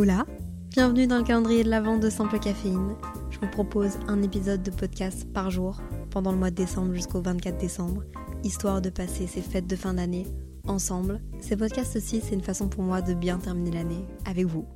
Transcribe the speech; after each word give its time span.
Hola, 0.00 0.24
bienvenue 0.70 1.08
dans 1.08 1.18
le 1.18 1.24
calendrier 1.24 1.64
de 1.64 1.70
la 1.70 1.80
vente 1.80 1.98
de 2.00 2.08
Simple 2.08 2.38
Caféine. 2.38 2.94
Je 3.30 3.40
vous 3.40 3.50
propose 3.50 3.98
un 4.06 4.22
épisode 4.22 4.62
de 4.62 4.70
podcast 4.70 5.26
par 5.32 5.50
jour 5.50 5.80
pendant 6.12 6.30
le 6.30 6.38
mois 6.38 6.52
de 6.52 6.54
décembre 6.54 6.94
jusqu'au 6.94 7.20
24 7.20 7.58
décembre, 7.58 8.04
histoire 8.44 8.80
de 8.80 8.90
passer 8.90 9.26
ces 9.26 9.42
fêtes 9.42 9.66
de 9.66 9.74
fin 9.74 9.94
d'année 9.94 10.24
ensemble. 10.68 11.20
Ces 11.40 11.56
podcasts 11.56 11.96
aussi, 11.96 12.20
c'est 12.20 12.36
une 12.36 12.44
façon 12.44 12.68
pour 12.68 12.84
moi 12.84 13.02
de 13.02 13.12
bien 13.12 13.38
terminer 13.38 13.72
l'année 13.72 14.04
avec 14.24 14.46
vous. 14.46 14.66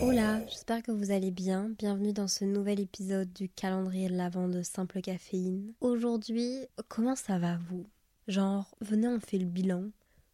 Hola, 0.00 0.46
j'espère 0.46 0.84
que 0.84 0.92
vous 0.92 1.10
allez 1.10 1.32
bien. 1.32 1.72
Bienvenue 1.76 2.12
dans 2.12 2.28
ce 2.28 2.44
nouvel 2.44 2.78
épisode 2.78 3.32
du 3.32 3.48
calendrier 3.48 4.08
de 4.08 4.14
l'avant 4.14 4.46
de 4.46 4.62
Simple 4.62 5.00
Caféine. 5.00 5.72
Aujourd'hui, 5.80 6.68
comment 6.86 7.16
ça 7.16 7.40
va 7.40 7.58
vous? 7.68 7.84
Genre, 8.28 8.76
venez, 8.80 9.08
on 9.08 9.18
fait 9.18 9.38
le 9.38 9.46
bilan. 9.46 9.86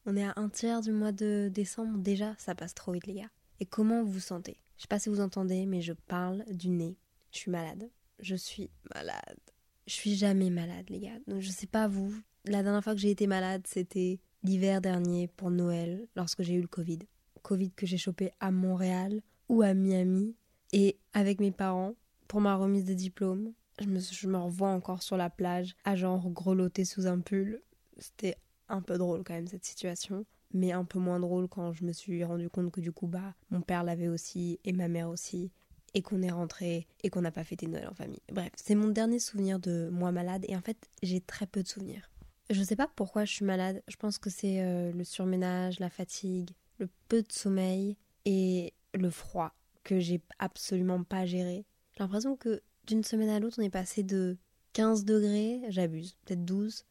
On 0.05 0.19
est 0.19 0.24
à 0.24 0.35
un 0.37 0.51
tiers 0.51 0.83
du 0.83 0.93
mois 0.93 1.12
de 1.12 1.51
décembre. 1.51 1.96
Déjà, 1.96 2.35
ça 2.37 2.55
passe 2.55 2.74
trop 2.74 2.93
vite, 2.93 3.07
les 3.07 3.15
gars. 3.15 3.30
Et 3.61 3.66
comment 3.66 4.03
vous 4.03 4.13
vous 4.13 4.21
sentez? 4.21 4.57
Je 4.77 4.83
sais 4.83 4.89
pas 4.89 4.99
si 4.99 5.11
vous 5.11 5.21
entendez, 5.21 5.66
mais 5.66 5.83
je 5.83 5.93
parle 5.93 6.45
du 6.51 6.71
nez. 6.71 6.97
Je 7.30 7.39
suis 7.39 7.51
malade. 7.51 7.91
Je 8.19 8.35
suis 8.35 8.71
malade. 8.95 9.39
Je 9.87 9.93
suis 9.93 10.15
jamais 10.15 10.51
malade, 10.51 10.89
les 10.89 11.01
gars. 11.01 11.19
Donc, 11.27 11.41
je 11.41 11.51
sais 11.51 11.67
pas 11.67 11.87
vous. 11.87 12.15
La 12.47 12.63
dernière 12.63 12.83
fois 12.83 12.95
que 12.95 13.01
j'ai 13.01 13.11
été 13.11 13.27
malade, 13.27 13.63
c'était 13.67 14.19
l'hiver 14.43 14.80
dernier 14.80 15.29
pour 15.29 15.51
Noël, 15.51 16.09
lorsque 16.17 16.43
j'ai 16.43 16.55
eu 16.55 16.63
le 16.63 16.69
Covid. 16.69 17.01
Covid 17.43 17.71
que 17.73 17.87
j'ai 17.87 17.99
chopé 17.99 18.33
à 18.41 18.51
Montréal 18.51 19.21
ou 19.49 19.63
à 19.63 19.74
Miami 19.74 20.35
et 20.73 20.99
avec 21.13 21.41
mes 21.41 21.51
parents 21.51 21.95
pour 22.29 22.41
ma 22.41 22.57
remise 22.57 22.85
de 22.85 22.95
diplôme. 22.95 23.52
Je 23.80 23.87
me, 23.87 23.99
je 23.99 24.29
me 24.29 24.39
revois 24.39 24.69
encore 24.69 25.02
sur 25.02 25.17
la 25.17 25.30
plage 25.30 25.74
à 25.85 25.97
genre 25.97 26.29
grelotter 26.30 26.85
sous 26.85 27.07
un 27.07 27.21
pull. 27.21 27.61
C'était 27.99 28.37
un 28.69 28.80
peu 28.80 28.97
drôle 28.97 29.24
quand 29.24 29.35
même 29.35 29.49
cette 29.49 29.65
situation, 29.65 30.24
mais 30.52 30.73
un 30.73 30.84
peu 30.84 30.98
moins 30.98 31.20
drôle 31.20 31.48
quand 31.48 31.73
je 31.73 31.84
me 31.84 31.93
suis 31.93 32.24
rendu 32.24 32.48
compte 32.48 32.70
que 32.70 32.80
du 32.80 32.93
coup 32.93 33.06
bah 33.06 33.34
mon 33.51 33.60
père 33.60 33.84
l'avait 33.84 34.09
aussi 34.09 34.59
et 34.65 34.73
ma 34.73 34.88
mère 34.88 35.09
aussi 35.09 35.51
et 35.95 36.02
qu'on 36.02 36.23
est 36.23 36.30
rentré 36.30 36.87
et 37.02 37.10
qu'on 37.10 37.23
n'a 37.23 37.32
pas 37.32 37.45
fêté 37.45 37.66
Noël 37.66 37.88
en 37.88 37.95
famille. 37.95 38.23
Bref, 38.32 38.51
c'est 38.56 38.74
mon 38.74 38.88
dernier 38.88 39.18
souvenir 39.18 39.59
de 39.59 39.88
moi 39.93 40.12
malade 40.12 40.45
et 40.48 40.56
en 40.56 40.60
fait 40.60 40.88
j'ai 41.02 41.21
très 41.21 41.46
peu 41.46 41.62
de 41.62 41.68
souvenirs. 41.68 42.10
Je 42.51 42.62
sais 42.62 42.76
pas 42.76 42.88
pourquoi 42.96 43.24
je 43.24 43.32
suis 43.32 43.45
malade, 43.45 43.82
je 43.88 43.96
pense 43.96 44.18
que 44.18 44.30
c'est 44.30 44.60
euh, 44.60 44.93
le 44.93 45.04
surménage, 45.04 45.78
la 45.78 45.90
fatigue, 45.90 46.51
le 46.78 46.88
peu 47.09 47.23
de 47.23 47.32
sommeil 47.32 47.96
et 48.24 48.73
le 48.95 49.10
froid 49.10 49.52
que 49.84 50.01
j'ai 50.01 50.21
absolument 50.38 51.02
pas 51.04 51.26
géré. 51.26 51.65
J'ai 51.93 52.02
l'impression 52.02 52.37
que 52.37 52.62
d'une 52.87 53.04
semaine 53.04 53.28
à 53.28 53.38
l'autre, 53.38 53.56
on 53.60 53.62
est 53.62 53.71
passé 53.71 54.02
de 54.02 54.37
15 54.73 55.04
degrés, 55.04 55.62
j'abuse, 55.68 56.16
peut-être 56.24 56.45
12, 56.45 56.84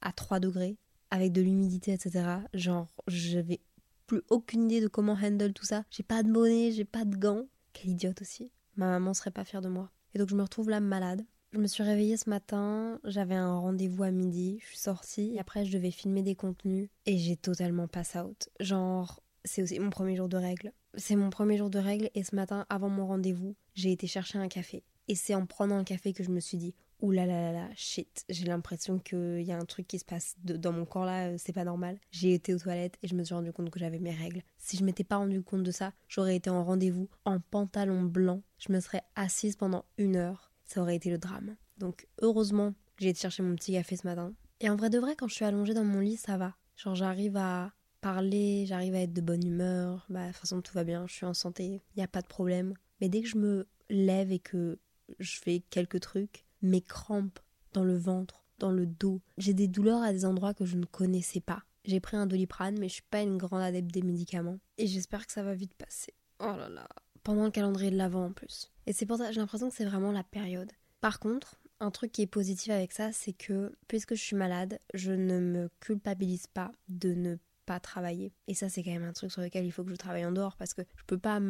à 0.00 0.12
3 0.12 0.40
degrés, 0.40 0.76
avec 1.12 1.30
de 1.30 1.42
l'humidité, 1.42 1.92
etc. 1.92 2.24
Genre, 2.54 2.88
j'avais 3.06 3.60
plus 4.06 4.22
aucune 4.30 4.64
idée 4.64 4.80
de 4.80 4.88
comment 4.88 5.12
handle 5.12 5.52
tout 5.52 5.66
ça. 5.66 5.84
J'ai 5.90 6.02
pas 6.02 6.22
de 6.22 6.32
bonnet, 6.32 6.72
j'ai 6.72 6.86
pas 6.86 7.04
de 7.04 7.16
gants. 7.16 7.44
Quelle 7.74 7.90
idiote 7.90 8.22
aussi. 8.22 8.50
Ma 8.76 8.86
maman 8.86 9.12
serait 9.12 9.30
pas 9.30 9.44
fière 9.44 9.60
de 9.60 9.68
moi. 9.68 9.90
Et 10.14 10.18
donc, 10.18 10.30
je 10.30 10.34
me 10.34 10.42
retrouve 10.42 10.70
là 10.70 10.80
malade. 10.80 11.24
Je 11.52 11.58
me 11.58 11.66
suis 11.66 11.82
réveillée 11.82 12.16
ce 12.16 12.30
matin, 12.30 12.98
j'avais 13.04 13.34
un 13.34 13.58
rendez-vous 13.58 14.04
à 14.04 14.10
midi, 14.10 14.58
je 14.62 14.68
suis 14.68 14.78
sortie, 14.78 15.34
et 15.34 15.38
après 15.38 15.66
je 15.66 15.72
devais 15.72 15.90
filmer 15.90 16.22
des 16.22 16.34
contenus, 16.34 16.88
et 17.04 17.18
j'ai 17.18 17.36
totalement 17.36 17.86
pass 17.88 18.14
out. 18.14 18.48
Genre, 18.58 19.20
c'est 19.44 19.62
aussi 19.62 19.78
mon 19.78 19.90
premier 19.90 20.16
jour 20.16 20.30
de 20.30 20.38
règle. 20.38 20.72
C'est 20.94 21.14
mon 21.14 21.28
premier 21.28 21.58
jour 21.58 21.68
de 21.68 21.78
règle 21.78 22.08
et 22.14 22.24
ce 22.24 22.34
matin, 22.34 22.64
avant 22.70 22.88
mon 22.88 23.06
rendez-vous, 23.06 23.54
j'ai 23.74 23.92
été 23.92 24.06
chercher 24.06 24.38
un 24.38 24.48
café. 24.48 24.82
Et 25.08 25.14
c'est 25.14 25.34
en 25.34 25.44
prenant 25.44 25.76
un 25.76 25.84
café 25.84 26.14
que 26.14 26.24
je 26.24 26.30
me 26.30 26.40
suis 26.40 26.56
dit, 26.56 26.74
ouh 27.02 27.10
là 27.10 27.26
là 27.26 27.52
là 27.52 27.68
shit, 27.76 28.24
j'ai 28.28 28.44
l'impression 28.44 28.98
qu'il 28.98 29.42
y 29.42 29.52
a 29.52 29.58
un 29.58 29.64
truc 29.64 29.86
qui 29.86 29.98
se 29.98 30.04
passe 30.04 30.36
dans 30.42 30.72
mon 30.72 30.86
corps 30.86 31.04
là, 31.04 31.28
euh, 31.28 31.36
c'est 31.36 31.52
pas 31.52 31.64
normal. 31.64 31.98
J'ai 32.10 32.32
été 32.32 32.54
aux 32.54 32.58
toilettes 32.58 32.96
et 33.02 33.08
je 33.08 33.14
me 33.14 33.24
suis 33.24 33.34
rendu 33.34 33.52
compte 33.52 33.70
que 33.70 33.78
j'avais 33.78 33.98
mes 33.98 34.14
règles. 34.14 34.42
Si 34.56 34.76
je 34.76 34.84
m'étais 34.84 35.04
pas 35.04 35.16
rendu 35.16 35.42
compte 35.42 35.64
de 35.64 35.72
ça, 35.72 35.92
j'aurais 36.08 36.36
été 36.36 36.48
en 36.48 36.64
rendez-vous 36.64 37.08
en 37.24 37.40
pantalon 37.40 38.02
blanc, 38.02 38.42
je 38.58 38.72
me 38.72 38.80
serais 38.80 39.02
assise 39.16 39.56
pendant 39.56 39.84
une 39.98 40.16
heure, 40.16 40.52
ça 40.64 40.80
aurait 40.80 40.96
été 40.96 41.10
le 41.10 41.18
drame. 41.18 41.56
Donc 41.76 42.06
heureusement, 42.20 42.74
j'ai 42.98 43.10
été 43.10 43.20
chercher 43.20 43.42
mon 43.42 43.56
petit 43.56 43.72
café 43.72 43.96
ce 43.96 44.06
matin. 44.06 44.32
Et 44.60 44.70
en 44.70 44.76
vrai 44.76 44.90
de 44.90 44.98
vrai, 44.98 45.16
quand 45.16 45.26
je 45.26 45.34
suis 45.34 45.44
allongée 45.44 45.74
dans 45.74 45.84
mon 45.84 46.00
lit, 46.00 46.16
ça 46.16 46.38
va. 46.38 46.54
Genre 46.76 46.94
j'arrive 46.94 47.36
à 47.36 47.72
parler, 48.00 48.64
j'arrive 48.66 48.94
à 48.94 49.00
être 49.00 49.12
de 49.12 49.20
bonne 49.20 49.46
humeur, 49.46 50.06
bah 50.08 50.26
de 50.26 50.32
toute 50.32 50.40
façon 50.40 50.60
tout 50.60 50.74
va 50.74 50.84
bien, 50.84 51.06
je 51.06 51.14
suis 51.14 51.26
en 51.26 51.34
santé, 51.34 51.64
il 51.64 51.98
n'y 51.98 52.02
a 52.02 52.08
pas 52.08 52.22
de 52.22 52.26
problème. 52.26 52.74
Mais 53.00 53.08
dès 53.08 53.22
que 53.22 53.28
je 53.28 53.38
me 53.38 53.66
lève 53.90 54.30
et 54.30 54.38
que 54.38 54.78
je 55.18 55.38
fais 55.38 55.62
quelques 55.70 56.00
trucs, 56.00 56.44
mes 56.62 56.80
crampes 56.80 57.38
dans 57.72 57.84
le 57.84 57.96
ventre, 57.96 58.44
dans 58.58 58.70
le 58.70 58.86
dos, 58.86 59.20
j'ai 59.38 59.54
des 59.54 59.68
douleurs 59.68 60.02
à 60.02 60.12
des 60.12 60.24
endroits 60.24 60.54
que 60.54 60.64
je 60.64 60.76
ne 60.76 60.84
connaissais 60.84 61.40
pas. 61.40 61.64
J'ai 61.84 62.00
pris 62.00 62.16
un 62.16 62.26
doliprane, 62.26 62.78
mais 62.78 62.88
je 62.88 62.94
suis 62.94 63.02
pas 63.10 63.22
une 63.22 63.38
grande 63.38 63.62
adepte 63.62 63.90
des 63.90 64.02
médicaments. 64.02 64.58
Et 64.78 64.86
j'espère 64.86 65.26
que 65.26 65.32
ça 65.32 65.42
va 65.42 65.54
vite 65.54 65.74
passer. 65.74 66.14
Oh 66.38 66.56
là 66.56 66.68
là. 66.68 66.88
Pendant 67.24 67.44
le 67.44 67.50
calendrier 67.50 67.90
de 67.90 67.96
l'avant 67.96 68.26
en 68.26 68.32
plus. 68.32 68.70
Et 68.86 68.92
c'est 68.92 69.06
pour 69.06 69.16
ça, 69.16 69.32
j'ai 69.32 69.40
l'impression 69.40 69.68
que 69.68 69.74
c'est 69.74 69.84
vraiment 69.84 70.12
la 70.12 70.24
période. 70.24 70.70
Par 71.00 71.18
contre, 71.18 71.56
un 71.80 71.90
truc 71.90 72.12
qui 72.12 72.22
est 72.22 72.26
positif 72.28 72.70
avec 72.70 72.92
ça, 72.92 73.10
c'est 73.12 73.32
que 73.32 73.74
puisque 73.88 74.14
je 74.14 74.22
suis 74.22 74.36
malade, 74.36 74.78
je 74.94 75.12
ne 75.12 75.40
me 75.40 75.70
culpabilise 75.80 76.46
pas 76.46 76.70
de 76.88 77.14
ne 77.14 77.36
pas 77.72 77.80
travailler. 77.80 78.34
Et 78.48 78.54
ça, 78.54 78.68
c'est 78.68 78.82
quand 78.82 78.90
même 78.90 79.04
un 79.04 79.14
truc 79.14 79.32
sur 79.32 79.40
lequel 79.40 79.64
il 79.64 79.72
faut 79.72 79.82
que 79.82 79.90
je 79.90 79.96
travaille 79.96 80.26
en 80.26 80.32
dehors 80.32 80.56
parce 80.56 80.74
que 80.74 80.82
je 80.96 81.04
peux 81.06 81.18
pas 81.18 81.40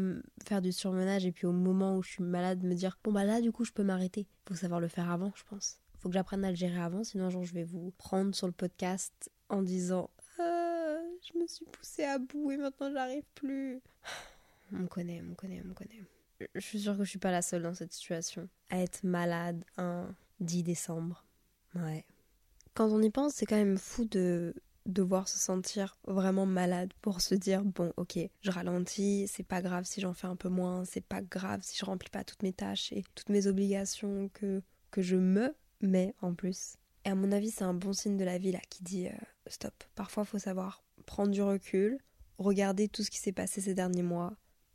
faire 0.46 0.62
du 0.62 0.70
surmenage 0.70 1.26
et 1.26 1.32
puis 1.32 1.46
au 1.46 1.52
moment 1.52 1.96
où 1.96 2.02
je 2.02 2.10
suis 2.10 2.22
malade 2.22 2.62
me 2.62 2.74
dire 2.74 2.96
bon 3.02 3.12
bah 3.12 3.24
là 3.24 3.40
du 3.40 3.50
coup 3.50 3.64
je 3.64 3.72
peux 3.72 3.82
m'arrêter. 3.82 4.28
Faut 4.46 4.54
savoir 4.54 4.78
le 4.78 4.86
faire 4.86 5.10
avant, 5.10 5.32
je 5.34 5.42
pense. 5.42 5.80
Faut 5.98 6.08
que 6.08 6.14
j'apprenne 6.14 6.44
à 6.44 6.50
le 6.50 6.56
gérer 6.56 6.80
avant, 6.80 7.02
sinon 7.02 7.24
un 7.24 7.30
jour 7.30 7.44
je 7.44 7.54
vais 7.54 7.64
vous 7.64 7.92
prendre 7.98 8.34
sur 8.34 8.46
le 8.46 8.52
podcast 8.52 9.30
en 9.48 9.62
disant 9.62 10.10
ah, 10.38 10.96
je 11.22 11.38
me 11.38 11.46
suis 11.48 11.66
poussée 11.66 12.04
à 12.04 12.18
bout 12.18 12.52
et 12.52 12.56
maintenant 12.56 12.92
j'arrive 12.92 13.24
plus. 13.34 13.80
On 14.72 14.78
me 14.78 14.86
connaît, 14.86 15.20
on 15.22 15.30
me 15.30 15.34
connaît, 15.34 15.60
on 15.64 15.68
me 15.68 15.74
connaît. 15.74 16.04
Je 16.54 16.60
suis 16.60 16.80
sûre 16.80 16.96
que 16.96 17.04
je 17.04 17.10
suis 17.10 17.18
pas 17.18 17.30
la 17.30 17.42
seule 17.42 17.62
dans 17.62 17.74
cette 17.74 17.92
situation 17.92 18.48
à 18.70 18.78
être 18.78 19.02
malade 19.04 19.64
un 19.76 20.14
10 20.40 20.62
décembre. 20.62 21.24
Ouais. 21.74 22.04
Quand 22.74 22.88
on 22.88 23.02
y 23.02 23.10
pense, 23.10 23.34
c'est 23.34 23.46
quand 23.46 23.56
même 23.56 23.76
fou 23.76 24.04
de 24.04 24.54
devoir 24.86 25.28
se 25.28 25.38
sentir 25.38 25.96
vraiment 26.06 26.46
malade 26.46 26.92
pour 27.02 27.20
se 27.20 27.34
dire 27.34 27.62
bon 27.64 27.92
ok 27.96 28.18
je 28.40 28.50
ralentis 28.50 29.28
c'est 29.28 29.46
pas 29.46 29.62
grave 29.62 29.84
si 29.84 30.00
j'en 30.00 30.12
fais 30.12 30.26
un 30.26 30.34
peu 30.34 30.48
moins 30.48 30.84
c'est 30.84 31.04
pas 31.04 31.22
grave 31.22 31.60
si 31.62 31.78
je 31.78 31.84
remplis 31.84 32.10
pas 32.10 32.24
toutes 32.24 32.42
mes 32.42 32.52
tâches 32.52 32.92
et 32.92 33.04
toutes 33.14 33.28
mes 33.28 33.46
obligations 33.46 34.28
que 34.32 34.62
que 34.90 35.02
je 35.02 35.16
me 35.16 35.56
mets 35.80 36.14
en 36.20 36.34
plus. 36.34 36.76
Et 37.04 37.08
à 37.08 37.14
mon 37.14 37.32
avis 37.32 37.50
c'est 37.50 37.64
un 37.64 37.74
bon 37.74 37.92
signe 37.92 38.16
de 38.16 38.24
la 38.24 38.38
vie 38.38 38.52
là 38.52 38.60
qui 38.70 38.82
dit 38.82 39.08
euh, 39.08 39.12
stop. 39.46 39.84
Parfois 39.94 40.24
faut 40.24 40.38
savoir 40.38 40.84
prendre 41.06 41.30
du 41.30 41.42
recul 41.42 41.98
regarder 42.38 42.88
tout 42.88 43.02
ce 43.02 43.10
qui 43.10 43.18
s'est 43.18 43.32
passé 43.32 43.60
ces 43.60 43.74
derniers 43.74 44.02
mois 44.02 44.34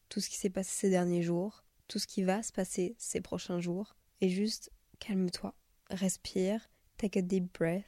tout 0.10 0.20
ce 0.22 0.30
qui 0.30 0.38
s'est 0.38 0.50
passé 0.50 0.72
ces 0.72 0.90
derniers 0.90 1.22
jours 1.22 1.64
tout 1.88 2.00
ce 2.00 2.08
qui 2.08 2.24
va 2.24 2.44
se 2.44 2.52
passer 2.52 2.96
ces 2.98 3.22
prochains 3.22 3.60
jours 3.60 3.96
et 4.22 4.30
juste 4.30 4.72
calme-toi 5.00 5.54
respire 5.90 6.70
take 6.98 7.20
a 7.20 7.22
deep 7.22 7.54
breath 7.58 7.86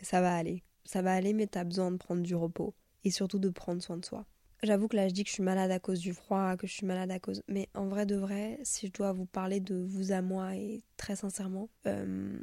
et 0.00 0.04
ça 0.04 0.20
va 0.20 0.34
aller 0.34 0.62
ça 0.88 1.02
va 1.02 1.12
aller, 1.12 1.34
mais 1.34 1.46
t'as 1.46 1.64
besoin 1.64 1.90
de 1.90 1.98
prendre 1.98 2.22
du 2.22 2.34
repos 2.34 2.72
et 3.04 3.10
surtout 3.10 3.38
de 3.38 3.50
prendre 3.50 3.82
soin 3.82 3.98
de 3.98 4.06
soi. 4.06 4.24
J'avoue 4.62 4.88
que 4.88 4.96
là, 4.96 5.06
je 5.06 5.12
dis 5.12 5.22
que 5.22 5.28
je 5.28 5.34
suis 5.34 5.42
malade 5.42 5.70
à 5.70 5.78
cause 5.78 6.00
du 6.00 6.14
froid, 6.14 6.56
que 6.56 6.66
je 6.66 6.72
suis 6.72 6.86
malade 6.86 7.10
à 7.10 7.20
cause. 7.20 7.42
Mais 7.46 7.68
en 7.74 7.88
vrai 7.88 8.06
de 8.06 8.16
vrai, 8.16 8.58
si 8.62 8.86
je 8.86 8.92
dois 8.92 9.12
vous 9.12 9.26
parler 9.26 9.60
de 9.60 9.76
vous 9.86 10.12
à 10.12 10.22
moi 10.22 10.56
et 10.56 10.82
très 10.96 11.14
sincèrement, 11.14 11.68
euh, 11.86 12.38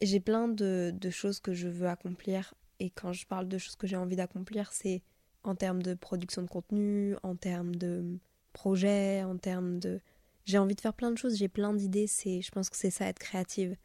j'ai 0.00 0.20
plein 0.20 0.46
de, 0.46 0.94
de 0.94 1.10
choses 1.10 1.40
que 1.40 1.52
je 1.52 1.66
veux 1.66 1.88
accomplir. 1.88 2.54
Et 2.78 2.88
quand 2.90 3.12
je 3.12 3.26
parle 3.26 3.48
de 3.48 3.58
choses 3.58 3.74
que 3.74 3.88
j'ai 3.88 3.96
envie 3.96 4.14
d'accomplir, 4.14 4.70
c'est 4.72 5.02
en 5.42 5.56
termes 5.56 5.82
de 5.82 5.94
production 5.94 6.42
de 6.42 6.48
contenu, 6.48 7.16
en 7.24 7.34
termes 7.34 7.74
de 7.74 8.16
projet, 8.52 9.24
en 9.24 9.36
termes 9.38 9.80
de. 9.80 10.00
J'ai 10.44 10.58
envie 10.58 10.76
de 10.76 10.80
faire 10.80 10.94
plein 10.94 11.10
de 11.10 11.18
choses, 11.18 11.36
j'ai 11.36 11.48
plein 11.48 11.74
d'idées. 11.74 12.06
C'est, 12.06 12.42
je 12.42 12.50
pense 12.52 12.70
que 12.70 12.76
c'est 12.76 12.90
ça 12.90 13.06
être 13.06 13.18
créative 13.18 13.76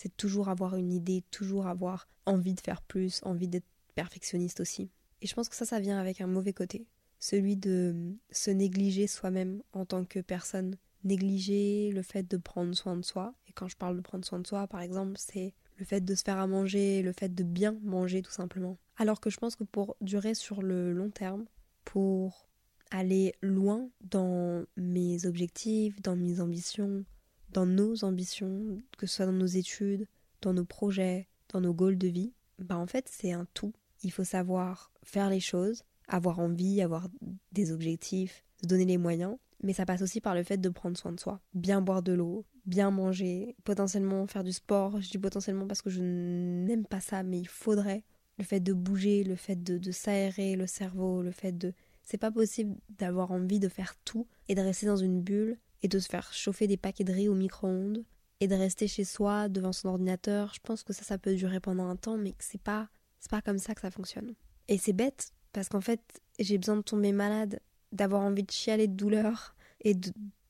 c'est 0.00 0.16
toujours 0.16 0.48
avoir 0.48 0.76
une 0.76 0.92
idée, 0.92 1.24
toujours 1.30 1.66
avoir 1.66 2.08
envie 2.24 2.54
de 2.54 2.60
faire 2.60 2.80
plus, 2.80 3.20
envie 3.22 3.48
d'être 3.48 3.66
perfectionniste 3.94 4.60
aussi. 4.60 4.88
Et 5.20 5.26
je 5.26 5.34
pense 5.34 5.50
que 5.50 5.54
ça, 5.54 5.66
ça 5.66 5.78
vient 5.78 6.00
avec 6.00 6.22
un 6.22 6.26
mauvais 6.26 6.54
côté, 6.54 6.86
celui 7.18 7.58
de 7.58 8.14
se 8.30 8.50
négliger 8.50 9.06
soi-même 9.06 9.62
en 9.74 9.84
tant 9.84 10.06
que 10.06 10.20
personne, 10.20 10.78
négliger 11.04 11.90
le 11.92 12.00
fait 12.00 12.22
de 12.22 12.38
prendre 12.38 12.74
soin 12.74 12.96
de 12.96 13.04
soi. 13.04 13.34
Et 13.46 13.52
quand 13.52 13.68
je 13.68 13.76
parle 13.76 13.98
de 13.98 14.00
prendre 14.00 14.24
soin 14.24 14.38
de 14.38 14.46
soi, 14.46 14.66
par 14.68 14.80
exemple, 14.80 15.16
c'est 15.18 15.52
le 15.76 15.84
fait 15.84 16.00
de 16.00 16.14
se 16.14 16.22
faire 16.22 16.38
à 16.38 16.46
manger, 16.46 17.02
le 17.02 17.12
fait 17.12 17.34
de 17.34 17.44
bien 17.44 17.78
manger 17.82 18.22
tout 18.22 18.32
simplement. 18.32 18.78
Alors 18.96 19.20
que 19.20 19.28
je 19.28 19.36
pense 19.36 19.54
que 19.54 19.64
pour 19.64 19.96
durer 20.00 20.32
sur 20.32 20.62
le 20.62 20.94
long 20.94 21.10
terme, 21.10 21.44
pour 21.84 22.48
aller 22.90 23.34
loin 23.42 23.90
dans 24.00 24.64
mes 24.78 25.26
objectifs, 25.26 26.00
dans 26.00 26.16
mes 26.16 26.40
ambitions, 26.40 27.04
dans 27.52 27.66
nos 27.66 28.04
ambitions, 28.04 28.78
que 28.98 29.06
ce 29.06 29.16
soit 29.16 29.26
dans 29.26 29.32
nos 29.32 29.46
études, 29.46 30.06
dans 30.42 30.52
nos 30.52 30.64
projets, 30.64 31.28
dans 31.52 31.60
nos 31.60 31.74
goals 31.74 31.98
de 31.98 32.08
vie, 32.08 32.32
bah 32.58 32.78
en 32.78 32.86
fait 32.86 33.08
c'est 33.10 33.32
un 33.32 33.46
tout. 33.54 33.72
Il 34.02 34.12
faut 34.12 34.24
savoir 34.24 34.92
faire 35.02 35.30
les 35.30 35.40
choses, 35.40 35.84
avoir 36.08 36.38
envie, 36.38 36.80
avoir 36.80 37.08
des 37.52 37.72
objectifs, 37.72 38.44
se 38.62 38.66
donner 38.66 38.84
les 38.84 38.98
moyens, 38.98 39.36
mais 39.62 39.72
ça 39.72 39.84
passe 39.84 40.02
aussi 40.02 40.20
par 40.20 40.34
le 40.34 40.42
fait 40.42 40.58
de 40.58 40.68
prendre 40.68 40.96
soin 40.96 41.12
de 41.12 41.20
soi, 41.20 41.40
bien 41.54 41.80
boire 41.80 42.02
de 42.02 42.12
l'eau, 42.12 42.44
bien 42.66 42.90
manger, 42.90 43.56
potentiellement 43.64 44.26
faire 44.26 44.44
du 44.44 44.52
sport. 44.52 45.00
Je 45.00 45.10
dis 45.10 45.18
potentiellement 45.18 45.66
parce 45.66 45.82
que 45.82 45.90
je 45.90 46.02
n'aime 46.02 46.86
pas 46.86 47.00
ça, 47.00 47.22
mais 47.22 47.38
il 47.38 47.48
faudrait. 47.48 48.04
Le 48.38 48.44
fait 48.44 48.60
de 48.60 48.72
bouger, 48.72 49.22
le 49.22 49.36
fait 49.36 49.62
de, 49.62 49.76
de 49.76 49.90
s'aérer 49.90 50.56
le 50.56 50.66
cerveau, 50.66 51.22
le 51.22 51.30
fait 51.30 51.52
de... 51.52 51.74
C'est 52.04 52.16
pas 52.16 52.30
possible 52.30 52.74
d'avoir 52.98 53.32
envie 53.32 53.60
de 53.60 53.68
faire 53.68 53.94
tout 54.04 54.26
et 54.48 54.54
de 54.54 54.62
rester 54.62 54.86
dans 54.86 54.96
une 54.96 55.20
bulle 55.20 55.58
et 55.82 55.88
de 55.88 55.98
se 55.98 56.08
faire 56.08 56.32
chauffer 56.32 56.66
des 56.66 56.76
paquets 56.76 57.04
de 57.04 57.12
riz 57.12 57.28
au 57.28 57.34
micro-ondes 57.34 58.04
et 58.40 58.48
de 58.48 58.54
rester 58.54 58.88
chez 58.88 59.04
soi 59.04 59.48
devant 59.48 59.72
son 59.72 59.88
ordinateur. 59.88 60.52
Je 60.54 60.60
pense 60.60 60.82
que 60.82 60.92
ça, 60.92 61.02
ça 61.02 61.18
peut 61.18 61.34
durer 61.34 61.60
pendant 61.60 61.88
un 61.88 61.96
temps, 61.96 62.16
mais 62.16 62.32
que 62.32 62.44
c'est 62.44 62.60
pas, 62.60 62.88
c'est 63.18 63.30
pas 63.30 63.42
comme 63.42 63.58
ça 63.58 63.74
que 63.74 63.80
ça 63.80 63.90
fonctionne. 63.90 64.34
Et 64.68 64.78
c'est 64.78 64.92
bête 64.92 65.32
parce 65.52 65.68
qu'en 65.68 65.80
fait, 65.80 66.00
j'ai 66.38 66.58
besoin 66.58 66.76
de 66.76 66.82
tomber 66.82 67.12
malade, 67.12 67.60
d'avoir 67.92 68.22
envie 68.22 68.42
de 68.42 68.50
chialer 68.50 68.88
de 68.88 68.94
douleur 68.94 69.54
et 69.82 69.94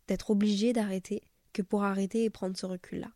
d'être 0.06 0.30
obligée 0.30 0.72
d'arrêter 0.72 1.22
que 1.52 1.62
pour 1.62 1.84
arrêter 1.84 2.24
et 2.24 2.30
prendre 2.30 2.56
ce 2.56 2.66
recul-là. 2.66 3.10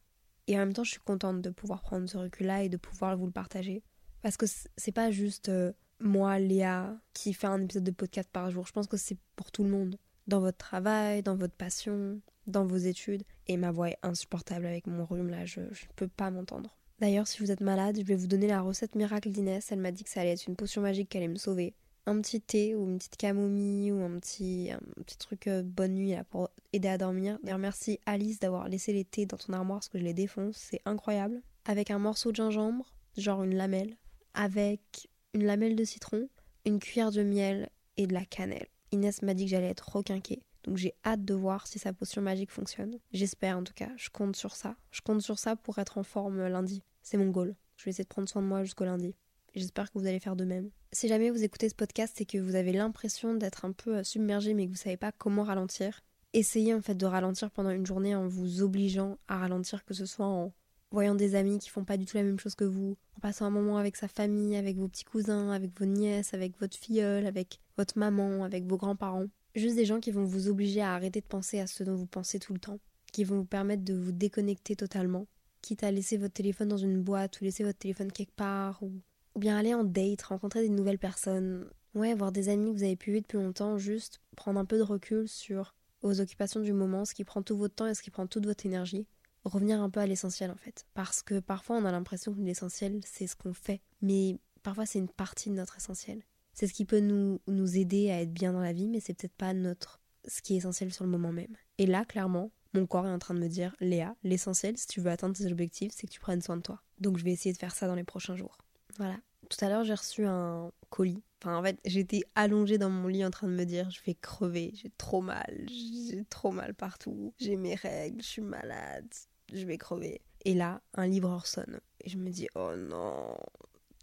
Et 0.47 0.57
en 0.57 0.61
même 0.61 0.73
temps, 0.73 0.85
je 0.85 0.91
suis 0.91 1.01
contente 1.01 1.41
de 1.41 1.51
pouvoir 1.51 1.83
prendre 1.83 2.09
ce 2.09 2.19
recul-là 2.19 2.65
et 2.65 2.69
de 2.69 2.77
pouvoir 2.77 3.17
vous 3.17 3.27
le 3.27 3.33
partager. 3.33 3.83
Parce 4.23 4.37
que 4.37 4.47
c'est 4.77 4.93
pas 4.93 5.11
juste 5.11 5.49
euh, 5.49 5.73
moi, 6.01 6.39
Léa, 6.39 6.97
qui 7.13 7.33
fait 7.33 7.47
un 7.47 7.63
épisode 7.63 7.85
de 7.85 7.91
podcast 7.91 8.29
par 8.33 8.51
jour. 8.51 8.67
Je 8.67 8.73
pense 8.73 8.87
que 8.87 8.97
c'est 8.97 9.19
pour 9.37 9.51
tout 9.51 9.65
le 9.65 9.71
monde. 9.71 9.99
Dans 10.27 10.41
votre 10.41 10.59
travail, 10.59 11.23
dans 11.23 11.37
votre 11.37 11.55
passion, 11.55 12.21
dans 12.47 12.67
vos 12.67 12.77
études. 12.77 13.23
Et 13.47 13.57
ma 13.57 13.71
voix 13.71 13.91
est 13.91 13.99
insupportable 14.03 14.67
avec 14.67 14.87
mon 14.87 15.05
rhume 15.05 15.29
là, 15.29 15.45
je 15.45 15.61
ne 15.61 15.67
peux 15.97 16.09
pas 16.09 16.31
m'entendre. 16.31 16.77
D'ailleurs, 17.01 17.27
si 17.27 17.41
vous 17.41 17.51
êtes 17.51 17.61
malade, 17.61 17.99
je 17.99 18.05
vais 18.05 18.15
vous 18.15 18.27
donner 18.29 18.47
la 18.47 18.61
recette 18.61 18.95
miracle 18.95 19.31
d'Inès. 19.31 19.71
Elle 19.73 19.81
m'a 19.81 19.91
dit 19.91 20.05
que 20.05 20.11
ça 20.11 20.21
allait 20.21 20.33
être 20.33 20.47
une 20.47 20.57
potion 20.57 20.81
magique 20.81 21.09
qui 21.09 21.17
allait 21.17 21.29
me 21.29 21.37
sauver 21.37 21.75
un 22.07 22.21
petit 22.21 22.41
thé 22.41 22.75
ou 22.75 22.89
une 22.89 22.99
petite 22.99 23.17
camomille 23.17 23.93
ou 23.93 24.03
un 24.03 24.19
petit, 24.19 24.71
un 24.71 25.03
petit 25.03 25.17
truc 25.17 25.47
euh, 25.47 25.63
bonne 25.63 25.95
nuit 25.95 26.11
là, 26.11 26.25
pour 26.25 26.51
aider 26.73 26.89
à 26.89 26.99
dormir. 26.99 27.39
Merci 27.43 27.99
Alice 28.07 28.39
d'avoir 28.39 28.69
laissé 28.69 28.93
les 28.93 29.05
thés 29.05 29.27
dans 29.27 29.37
ton 29.37 29.53
armoire 29.53 29.79
parce 29.79 29.89
que 29.89 29.99
je 29.99 30.05
les 30.05 30.15
défonce, 30.15 30.57
c'est 30.57 30.81
incroyable. 30.85 31.43
Avec 31.65 31.91
un 31.91 31.99
morceau 31.99 32.31
de 32.31 32.37
gingembre, 32.37 32.95
genre 33.17 33.43
une 33.43 33.55
lamelle, 33.55 33.97
avec 34.35 35.09
une 35.33 35.45
lamelle 35.45 35.77
de 35.77 35.85
citron, 35.85 36.29
une 36.67 36.79
cuillère 36.79 37.11
de 37.11 37.23
miel 37.23 37.71
et 37.97 38.07
de 38.07 38.13
la 38.13 38.25
cannelle. 38.25 38.69
Inès 38.95 39.23
m'a 39.23 39.35
dit 39.35 39.45
que 39.45 39.51
j'allais 39.51 39.69
être 39.69 39.97
requinquée. 39.97 40.43
Donc 40.65 40.79
j'ai 40.79 40.95
hâte 41.05 41.25
de 41.25 41.35
voir 41.35 41.67
si 41.67 41.79
sa 41.79 41.93
potion 41.93 42.23
magique 42.23 42.51
fonctionne. 42.51 42.99
J'espère 43.13 43.59
en 43.59 43.65
tout 43.65 43.75
cas, 43.75 43.91
je 43.97 44.09
compte 44.09 44.37
sur 44.37 44.57
ça. 44.57 44.77
Je 44.91 45.03
compte 45.03 45.21
sur 45.21 45.39
ça 45.39 45.57
pour 45.57 45.79
être 45.79 45.99
en 45.99 46.03
forme 46.03 46.47
lundi. 46.47 46.83
C'est 47.03 47.19
mon 47.19 47.29
goal. 47.29 47.55
Je 47.77 47.85
vais 47.85 47.91
essayer 47.91 48.05
de 48.05 48.09
prendre 48.09 48.29
soin 48.29 48.41
de 48.41 48.47
moi 48.47 48.65
jusqu'au 48.65 48.85
lundi. 48.85 49.15
J'espère 49.55 49.93
que 49.93 49.99
vous 49.99 50.07
allez 50.07 50.21
faire 50.21 50.37
de 50.37 50.45
même. 50.45 50.71
Si 50.93 51.07
jamais 51.07 51.31
vous 51.31 51.45
écoutez 51.45 51.69
ce 51.69 51.75
podcast 51.75 52.21
et 52.21 52.25
que 52.25 52.39
vous 52.39 52.55
avez 52.55 52.73
l'impression 52.73 53.35
d'être 53.35 53.65
un 53.65 53.73
peu 53.73 53.99
euh, 53.99 54.05
submergé 54.05 54.55
mais 54.55 54.67
que 54.67 54.71
vous 54.71 54.77
savez 54.77 54.97
pas 54.97 55.13
comment 55.13 55.45
ralentir, 55.45 56.01
essayez 56.33 56.75
en 56.75 56.81
fait 56.81 56.95
de 56.95 57.07
ralentir 57.07 57.51
pendant 57.51 57.71
une 57.71 57.87
journée 57.87 58.17
en 58.17 58.27
vous 58.27 58.63
obligeant 58.63 59.19
à 59.29 59.39
ralentir, 59.39 59.85
que 59.85 59.95
ce 59.95 60.07
soit 60.07 60.27
en 60.27 60.53
voyant 60.95 61.15
des 61.15 61.35
amis 61.35 61.59
qui 61.59 61.69
font 61.69 61.85
pas 61.85 61.97
du 61.97 62.07
tout 62.07 62.17
la 62.17 62.23
même 62.23 62.39
chose 62.39 62.55
que 62.55 62.65
vous, 62.65 62.97
en 63.17 63.21
passant 63.21 63.45
un 63.45 63.51
moment 63.51 63.77
avec 63.77 63.97
sa 63.97 64.09
famille, 64.09 64.57
avec 64.57 64.77
vos 64.77 64.89
petits 64.89 65.05
cousins, 65.05 65.51
avec 65.51 65.79
vos 65.79 65.85
nièces, 65.85 66.33
avec 66.33 66.59
votre 66.59 66.77
filleule, 66.77 67.27
avec 67.27 67.61
votre 67.77 67.99
maman, 67.99 68.45
avec 68.45 68.65
vos 68.65 68.77
grands-parents. 68.77 69.27
Juste 69.55 69.77
des 69.77 69.85
gens 69.85 70.01
qui 70.01 70.11
vont 70.11 70.25
vous 70.25 70.49
obliger 70.49 70.81
à 70.81 70.95
arrêter 70.95 71.21
de 71.21 71.27
penser 71.27 71.61
à 71.61 71.67
ce 71.67 71.85
dont 71.85 71.95
vous 71.95 72.07
pensez 72.07 72.39
tout 72.39 72.55
le 72.55 72.61
temps, 72.61 72.79
qui 73.13 73.25
vont 73.25 73.37
vous 73.37 73.45
permettre 73.45 73.85
de 73.85 73.95
vous 73.95 74.13
déconnecter 74.13 74.75
totalement, 74.75 75.27
quitte 75.63 75.85
à 75.85 75.91
laisser 75.91 76.17
votre 76.17 76.35
téléphone 76.35 76.69
dans 76.69 76.77
une 76.77 77.03
boîte 77.03 77.41
ou 77.41 77.45
laisser 77.45 77.65
votre 77.65 77.79
téléphone 77.79 78.11
quelque 78.11 78.35
part 78.35 78.83
ou 78.83 78.93
ou 79.35 79.41
bien 79.41 79.57
aller 79.59 79.75
en 79.75 79.85
date, 79.85 80.23
rencontrer 80.23 80.63
des 80.63 80.69
nouvelles 80.69 80.99
personnes. 80.99 81.69
Ouais, 81.95 82.15
voir 82.15 82.33
des 82.33 82.49
amis 82.49 82.73
que 82.73 82.79
vous 82.79 82.85
avez 82.85 82.97
pu 82.97 83.13
vu 83.13 83.21
depuis 83.21 83.39
longtemps, 83.39 83.79
juste 83.79 84.21
prendre 84.37 84.59
un 84.59 84.65
peu 84.65 84.79
de 84.79 84.83
recul 84.83 85.29
sur 85.29 85.75
vos 86.03 86.21
occupations 86.21 86.61
du 86.61 86.73
moment, 86.73 87.05
ce 87.05 87.15
qui 87.15 87.25
prend 87.25 87.43
tout 87.43 87.57
votre 87.57 87.75
temps 87.75 87.87
et 87.87 87.95
ce 87.95 88.03
qui 88.03 88.11
prend 88.11 88.27
toute 88.27 88.47
votre 88.47 88.67
énergie. 88.67 89.07
Revenir 89.45 89.81
un 89.81 89.91
peu 89.91 90.01
à 90.01 90.07
l'essentiel 90.07 90.51
en 90.51 90.57
fait. 90.57 90.87
Parce 90.95 91.23
que 91.23 91.39
parfois 91.41 91.77
on 91.77 91.85
a 91.85 91.93
l'impression 91.93 92.33
que 92.35 92.41
l'essentiel 92.41 93.01
c'est 93.05 93.27
ce 93.27 93.37
qu'on 93.37 93.53
fait, 93.53 93.81
mais 94.01 94.39
parfois 94.63 94.87
c'est 94.87 94.99
une 94.99 95.09
partie 95.09 95.51
de 95.51 95.55
notre 95.55 95.77
essentiel. 95.77 96.23
C'est 96.55 96.67
ce 96.67 96.73
qui 96.73 96.85
peut 96.85 97.01
nous, 97.01 97.41
nous 97.49 97.77
aider 97.77 98.11
à 98.11 98.21
être 98.23 98.33
bien 98.33 98.53
dans 98.53 98.61
la 98.61 98.73
vie, 98.73 98.89
mais 98.89 99.01
c'est 99.01 99.15
peut-être 99.15 99.35
pas 99.35 99.53
notre 99.53 100.01
ce 100.27 100.41
qui 100.41 100.55
est 100.55 100.59
essentiel 100.59 100.93
sur 100.93 101.05
le 101.05 101.11
moment 101.11 101.33
même. 101.33 101.55
Et 101.79 101.87
là, 101.87 102.05
clairement, 102.05 102.51
mon 102.73 102.87
corps 102.87 103.07
est 103.07 103.11
en 103.11 103.19
train 103.19 103.35
de 103.35 103.41
me 103.41 103.49
dire 103.49 103.75
Léa, 103.81 104.17
l'essentiel 104.23 104.77
si 104.79 104.87
tu 104.87 105.01
veux 105.01 105.11
atteindre 105.11 105.37
tes 105.37 105.47
objectifs, 105.47 105.93
c'est 105.95 106.07
que 106.07 106.13
tu 106.13 106.21
prennes 106.21 106.41
soin 106.41 106.57
de 106.57 106.63
toi. 106.63 106.81
Donc 106.99 107.19
je 107.19 107.25
vais 107.25 107.33
essayer 107.33 107.53
de 107.53 107.59
faire 107.59 107.75
ça 107.75 107.87
dans 107.87 107.95
les 107.95 108.05
prochains 108.05 108.37
jours. 108.37 108.59
Voilà. 108.97 109.17
Tout 109.51 109.63
à 109.65 109.69
l'heure, 109.69 109.85
j'ai 109.85 109.95
reçu 109.95 110.25
un 110.25 110.73
colis. 110.89 111.23
Enfin, 111.43 111.57
en 111.57 111.63
fait, 111.63 111.79
j'étais 111.85 112.23
allongée 112.35 112.79
dans 112.79 112.89
mon 112.89 113.09
lit 113.09 113.25
en 113.25 113.31
train 113.31 113.47
de 113.47 113.53
me 113.53 113.65
dire 113.65 113.91
je 113.91 114.01
vais 114.07 114.15
crever, 114.15 114.73
j'ai 114.75 114.91
trop 114.97 115.21
mal, 115.21 115.67
j'ai 115.69 116.25
trop 116.31 116.51
mal 116.51 116.75
partout, 116.75 117.35
j'ai 117.39 117.57
mes 117.57 117.75
règles, 117.75 118.23
je 118.23 118.27
suis 118.27 118.43
malade, 118.43 119.07
je 119.55 119.65
vais 119.67 119.79
crever. 119.79 120.21
Et 120.45 120.55
là, 120.55 120.81
un 120.95 121.07
livreur 121.07 121.47
sonne. 121.47 121.81
Et 122.03 122.11
je 122.11 122.19
me 122.19 122.31
dis 122.31 122.49
oh 122.55 122.73
non. 122.77 123.37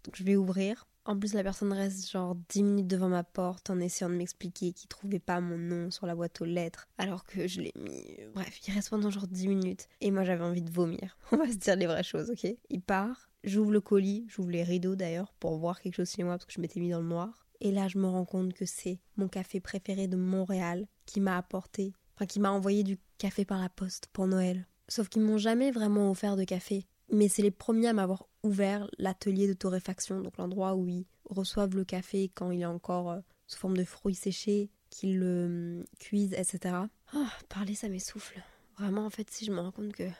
Donc 0.04 0.16
je 0.16 0.24
vais 0.24 0.36
ouvrir. 0.36 0.86
En 1.04 1.18
plus, 1.18 1.34
la 1.34 1.42
personne 1.42 1.72
reste 1.72 2.08
genre 2.10 2.36
10 2.48 2.62
minutes 2.62 2.86
devant 2.86 3.08
ma 3.08 3.24
porte 3.24 3.70
en 3.70 3.80
essayant 3.80 4.08
de 4.08 4.14
m'expliquer 4.14 4.72
qu'il 4.72 4.88
trouvait 4.88 5.18
pas 5.18 5.40
mon 5.40 5.58
nom 5.58 5.90
sur 5.90 6.06
la 6.06 6.14
boîte 6.14 6.40
aux 6.40 6.44
lettres 6.44 6.86
alors 6.96 7.24
que 7.24 7.48
je 7.48 7.60
l'ai 7.60 7.72
mis. 7.76 8.18
Bref, 8.34 8.60
il 8.66 8.74
reste 8.74 8.90
pendant 8.90 9.10
genre 9.10 9.26
10 9.26 9.48
minutes. 9.48 9.88
Et 10.00 10.12
moi, 10.12 10.22
j'avais 10.22 10.44
envie 10.44 10.62
de 10.62 10.70
vomir. 10.70 11.16
On 11.32 11.38
va 11.38 11.50
se 11.50 11.56
dire 11.56 11.74
les 11.74 11.86
vraies 11.86 12.04
choses, 12.04 12.30
ok? 12.30 12.46
Il 12.70 12.82
part. 12.82 13.28
J'ouvre 13.42 13.72
le 13.72 13.80
colis, 13.80 14.24
j'ouvre 14.28 14.50
les 14.50 14.62
rideaux 14.62 14.94
d'ailleurs 14.94 15.32
pour 15.40 15.56
voir 15.56 15.80
quelque 15.80 15.96
chose 15.96 16.10
chez 16.12 16.22
moi 16.22 16.34
parce 16.34 16.44
que 16.44 16.52
je 16.52 16.60
m'étais 16.60 16.78
mis 16.78 16.90
dans 16.90 17.00
le 17.00 17.08
noir. 17.08 17.48
Et 17.60 17.72
là, 17.72 17.88
je 17.88 17.98
me 17.98 18.06
rends 18.06 18.24
compte 18.24 18.54
que 18.54 18.66
c'est 18.66 19.00
mon 19.16 19.26
café 19.26 19.58
préféré 19.58 20.06
de 20.06 20.16
Montréal 20.16 20.86
qui 21.06 21.20
m'a 21.20 21.36
apporté, 21.36 21.92
enfin 22.14 22.26
qui 22.26 22.38
m'a 22.38 22.52
envoyé 22.52 22.84
du 22.84 22.98
café 23.18 23.44
par 23.44 23.60
la 23.60 23.68
poste 23.68 24.06
pour 24.12 24.28
Noël. 24.28 24.68
Sauf 24.92 25.08
qu'ils 25.08 25.22
m'ont 25.22 25.38
jamais 25.38 25.70
vraiment 25.70 26.10
offert 26.10 26.36
de 26.36 26.44
café. 26.44 26.84
Mais 27.10 27.26
c'est 27.26 27.40
les 27.40 27.50
premiers 27.50 27.88
à 27.88 27.92
m'avoir 27.94 28.26
ouvert 28.42 28.90
l'atelier 28.98 29.48
de 29.48 29.54
torréfaction, 29.54 30.20
donc 30.20 30.36
l'endroit 30.36 30.74
où 30.74 30.86
ils 30.86 31.06
reçoivent 31.30 31.74
le 31.74 31.86
café 31.86 32.30
quand 32.34 32.50
il 32.50 32.60
est 32.60 32.66
encore 32.66 33.10
euh, 33.10 33.20
sous 33.46 33.58
forme 33.58 33.74
de 33.78 33.84
fruits 33.84 34.14
séchés, 34.14 34.68
qu'ils 34.90 35.18
le 35.18 35.46
hum, 35.46 35.84
cuisent, 35.98 36.34
etc. 36.34 36.74
Oh, 37.14 37.24
parler, 37.48 37.74
ça 37.74 37.88
m'essouffle. 37.88 38.42
Vraiment, 38.78 39.06
en 39.06 39.08
fait, 39.08 39.30
si 39.30 39.46
je 39.46 39.50
me 39.50 39.60
rends 39.60 39.70
compte 39.70 39.94
que 39.94 40.10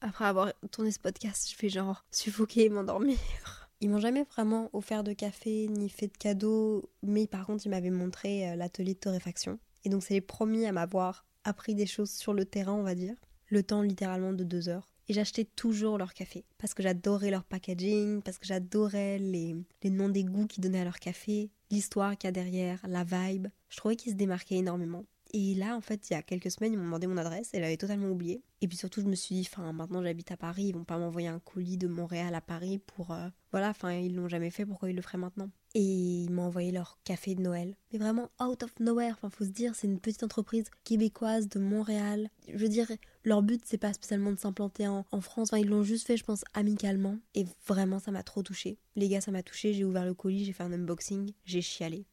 après 0.00 0.24
avoir 0.24 0.54
tourné 0.70 0.90
ce 0.90 0.98
podcast, 0.98 1.46
je 1.50 1.54
fais 1.54 1.68
genre 1.68 2.02
suffoquer 2.10 2.64
et 2.64 2.68
m'endormir. 2.70 3.18
Ils 3.82 3.90
m'ont 3.90 4.00
jamais 4.00 4.24
vraiment 4.24 4.70
offert 4.72 5.04
de 5.04 5.12
café 5.12 5.68
ni 5.68 5.90
fait 5.90 6.08
de 6.08 6.16
cadeau, 6.16 6.88
mais 7.02 7.26
par 7.26 7.44
contre, 7.44 7.66
ils 7.66 7.68
m'avaient 7.68 7.90
montré 7.90 8.48
euh, 8.48 8.56
l'atelier 8.56 8.94
de 8.94 9.00
torréfaction. 9.00 9.58
Et 9.84 9.90
donc, 9.90 10.02
c'est 10.02 10.14
les 10.14 10.22
premiers 10.22 10.66
à 10.66 10.72
m'avoir 10.72 11.26
appris 11.44 11.74
des 11.74 11.84
choses 11.84 12.10
sur 12.10 12.32
le 12.32 12.46
terrain, 12.46 12.72
on 12.72 12.82
va 12.82 12.94
dire. 12.94 13.14
Le 13.48 13.62
temps 13.62 13.82
littéralement 13.82 14.32
de 14.32 14.44
deux 14.44 14.68
heures. 14.68 14.90
Et 15.08 15.12
j'achetais 15.12 15.44
toujours 15.44 15.98
leur 15.98 16.14
café. 16.14 16.44
Parce 16.58 16.74
que 16.74 16.82
j'adorais 16.82 17.30
leur 17.30 17.44
packaging, 17.44 18.22
parce 18.22 18.38
que 18.38 18.46
j'adorais 18.46 19.18
les, 19.18 19.54
les 19.82 19.90
noms 19.90 20.08
des 20.08 20.24
goûts 20.24 20.46
qu'ils 20.46 20.62
donnaient 20.62 20.80
à 20.80 20.84
leur 20.84 20.98
café, 20.98 21.50
l'histoire 21.70 22.16
qu'il 22.16 22.26
y 22.26 22.30
a 22.30 22.32
derrière, 22.32 22.84
la 22.88 23.04
vibe. 23.04 23.46
Je 23.68 23.76
trouvais 23.76 23.96
qu'ils 23.96 24.12
se 24.12 24.16
démarquaient 24.16 24.56
énormément. 24.56 25.04
Et 25.32 25.54
là, 25.54 25.76
en 25.76 25.80
fait, 25.80 26.08
il 26.08 26.12
y 26.14 26.16
a 26.16 26.22
quelques 26.22 26.50
semaines, 26.50 26.72
ils 26.72 26.78
m'ont 26.78 26.84
demandé 26.84 27.06
mon 27.06 27.16
adresse 27.16 27.52
et 27.52 27.62
avait 27.62 27.76
totalement 27.76 28.08
oublié. 28.08 28.42
Et 28.60 28.68
puis 28.68 28.76
surtout, 28.76 29.00
je 29.00 29.06
me 29.06 29.14
suis 29.14 29.34
dit, 29.34 29.48
enfin, 29.52 29.72
maintenant 29.72 30.02
j'habite 30.02 30.30
à 30.30 30.36
Paris, 30.36 30.66
ils 30.66 30.74
vont 30.74 30.84
pas 30.84 30.98
m'envoyer 30.98 31.28
un 31.28 31.40
colis 31.40 31.76
de 31.76 31.88
Montréal 31.88 32.34
à 32.34 32.40
Paris 32.40 32.78
pour. 32.78 33.10
Euh, 33.10 33.28
voilà, 33.50 33.70
enfin, 33.70 33.92
ils 33.92 34.14
l'ont 34.14 34.28
jamais 34.28 34.50
fait, 34.50 34.64
pourquoi 34.64 34.88
ils 34.88 34.96
le 34.96 35.02
feraient 35.02 35.18
maintenant? 35.18 35.50
Et 35.78 35.82
ils 35.82 36.30
m'ont 36.30 36.44
envoyé 36.44 36.72
leur 36.72 36.98
café 37.04 37.34
de 37.34 37.42
Noël. 37.42 37.76
Mais 37.92 37.98
vraiment, 37.98 38.30
out 38.40 38.62
of 38.62 38.72
nowhere, 38.80 39.12
enfin, 39.12 39.28
faut 39.28 39.44
se 39.44 39.50
dire, 39.50 39.74
c'est 39.74 39.86
une 39.86 40.00
petite 40.00 40.22
entreprise 40.22 40.64
québécoise 40.84 41.50
de 41.50 41.60
Montréal. 41.60 42.30
Je 42.48 42.56
veux 42.56 42.70
dire, 42.70 42.90
leur 43.24 43.42
but, 43.42 43.60
c'est 43.66 43.76
pas 43.76 43.92
spécialement 43.92 44.32
de 44.32 44.38
s'implanter 44.38 44.88
en, 44.88 45.04
France, 45.20 45.50
enfin, 45.52 45.58
ils 45.58 45.68
l'ont 45.68 45.82
juste 45.82 46.06
fait, 46.06 46.16
je 46.16 46.24
pense, 46.24 46.46
amicalement. 46.54 47.18
Et 47.34 47.44
vraiment, 47.66 47.98
ça 47.98 48.10
m'a 48.10 48.22
trop 48.22 48.42
touché. 48.42 48.78
Les 48.94 49.10
gars, 49.10 49.20
ça 49.20 49.32
m'a 49.32 49.42
touché, 49.42 49.74
j'ai 49.74 49.84
ouvert 49.84 50.06
le 50.06 50.14
colis, 50.14 50.46
j'ai 50.46 50.54
fait 50.54 50.62
un 50.62 50.72
unboxing, 50.72 51.32
j'ai 51.44 51.60
chialé. 51.60 52.06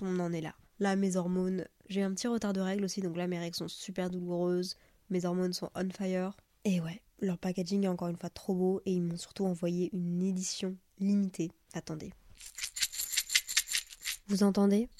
On 0.00 0.18
en 0.18 0.32
est 0.32 0.40
là. 0.40 0.56
Là, 0.80 0.96
mes 0.96 1.14
hormones, 1.14 1.66
j'ai 1.88 2.02
un 2.02 2.12
petit 2.12 2.26
retard 2.26 2.52
de 2.52 2.60
règles 2.60 2.84
aussi, 2.84 3.00
donc 3.00 3.16
là, 3.16 3.28
mes 3.28 3.38
règles 3.38 3.54
sont 3.54 3.68
super 3.68 4.10
douloureuses, 4.10 4.74
mes 5.08 5.24
hormones 5.24 5.52
sont 5.52 5.70
on 5.76 5.88
fire. 5.90 6.36
Et 6.64 6.80
ouais, 6.80 7.00
leur 7.20 7.38
packaging 7.38 7.84
est 7.84 7.88
encore 7.88 8.08
une 8.08 8.18
fois 8.18 8.30
trop 8.30 8.56
beau 8.56 8.82
et 8.86 8.92
ils 8.92 9.02
m'ont 9.02 9.16
surtout 9.16 9.44
envoyé 9.44 9.88
une 9.92 10.20
édition 10.20 10.76
limitée. 10.98 11.52
Attendez. 11.74 12.12
Vous 14.28 14.42
entendez? 14.42 14.90